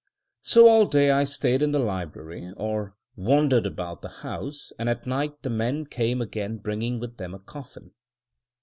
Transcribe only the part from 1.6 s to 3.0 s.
in the library or